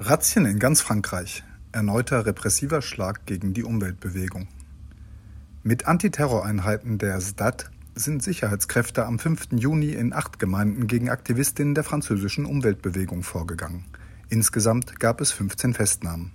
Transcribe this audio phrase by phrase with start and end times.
[0.00, 1.42] Razzien in ganz Frankreich.
[1.72, 4.46] Erneuter repressiver Schlag gegen die Umweltbewegung.
[5.64, 9.48] Mit Antiterroreinheiten der SDAT sind Sicherheitskräfte am 5.
[9.56, 13.86] Juni in acht Gemeinden gegen Aktivistinnen der französischen Umweltbewegung vorgegangen.
[14.28, 16.30] Insgesamt gab es 15 Festnahmen.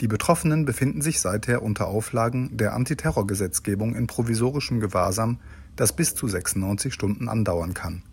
[0.00, 5.40] Die Betroffenen befinden sich seither unter Auflagen der Antiterrorgesetzgebung in provisorischem Gewahrsam,
[5.74, 8.04] das bis zu 96 Stunden andauern kann.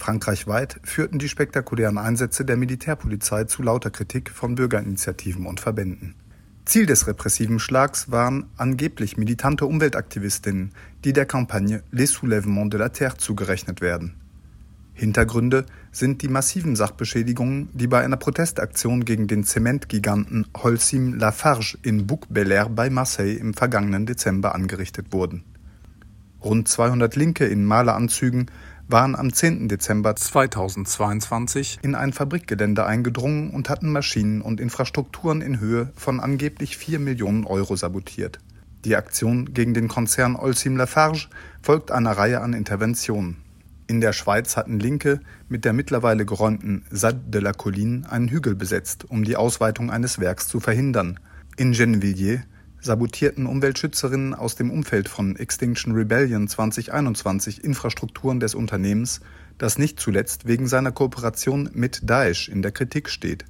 [0.00, 6.14] Frankreichweit führten die spektakulären Einsätze der Militärpolizei zu lauter Kritik von Bürgerinitiativen und Verbänden.
[6.64, 10.72] Ziel des repressiven Schlags waren angeblich militante Umweltaktivistinnen,
[11.04, 14.14] die der Kampagne Les Soulèvements de la Terre zugerechnet werden.
[14.94, 22.06] Hintergründe sind die massiven Sachbeschädigungen, die bei einer Protestaktion gegen den Zementgiganten Holcim Lafarge in
[22.06, 25.44] Bouc-Belair bei Marseille im vergangenen Dezember angerichtet wurden.
[26.42, 28.50] Rund 200 Linke in Maleranzügen
[28.90, 29.68] waren am 10.
[29.68, 36.76] Dezember 2022 in ein Fabrikgelände eingedrungen und hatten Maschinen und Infrastrukturen in Höhe von angeblich
[36.76, 38.38] 4 Millionen Euro sabotiert.
[38.84, 41.28] Die Aktion gegen den Konzern Holcim Lafarge
[41.62, 43.36] folgt einer Reihe an Interventionen.
[43.86, 48.54] In der Schweiz hatten Linke mit der mittlerweile geräumten Sade de la Colline einen Hügel
[48.54, 51.20] besetzt, um die Ausweitung eines Werks zu verhindern.
[51.56, 52.40] In Gennevilliers
[52.80, 59.20] sabotierten Umweltschützerinnen aus dem Umfeld von Extinction Rebellion 2021 Infrastrukturen des Unternehmens,
[59.58, 63.44] das nicht zuletzt wegen seiner Kooperation mit Daesh in der Kritik steht.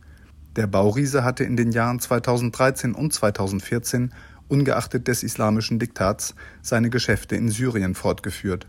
[0.56, 4.12] Der Bauriese hatte in den Jahren 2013 und 2014
[4.48, 8.66] ungeachtet des islamischen Diktats seine Geschäfte in Syrien fortgeführt.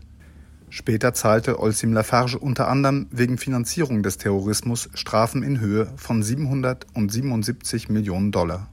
[0.70, 7.90] Später zahlte Olsim Lafarge unter anderem wegen Finanzierung des Terrorismus Strafen in Höhe von 777
[7.90, 8.71] Millionen Dollar.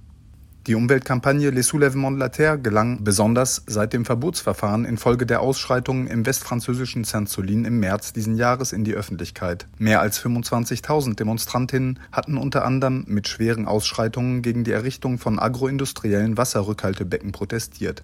[0.69, 6.05] Die Umweltkampagne Les Soulèvements de la Terre gelang besonders seit dem Verbotsverfahren infolge der Ausschreitungen
[6.05, 9.65] im westfranzösischen Saint-Solin im März diesen Jahres in die Öffentlichkeit.
[9.79, 16.37] Mehr als 25.000 Demonstrantinnen hatten unter anderem mit schweren Ausschreitungen gegen die Errichtung von agroindustriellen
[16.37, 18.03] Wasserrückhaltebecken protestiert.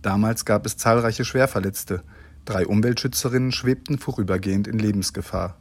[0.00, 2.04] Damals gab es zahlreiche Schwerverletzte.
[2.44, 5.56] Drei Umweltschützerinnen schwebten vorübergehend in Lebensgefahr.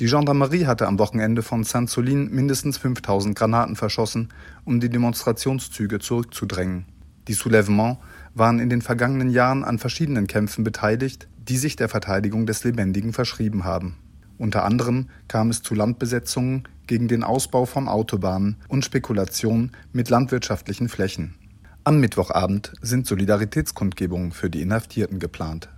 [0.00, 4.30] Die Gendarmerie hatte am Wochenende von Saint-Solin mindestens 5000 Granaten verschossen,
[4.64, 6.86] um die Demonstrationszüge zurückzudrängen.
[7.28, 7.98] Die Soulèvements
[8.34, 13.12] waren in den vergangenen Jahren an verschiedenen Kämpfen beteiligt, die sich der Verteidigung des Lebendigen
[13.12, 13.94] verschrieben haben.
[14.36, 20.88] Unter anderem kam es zu Landbesetzungen gegen den Ausbau von Autobahnen und Spekulationen mit landwirtschaftlichen
[20.88, 21.34] Flächen.
[21.84, 25.68] Am Mittwochabend sind Solidaritätskundgebungen für die Inhaftierten geplant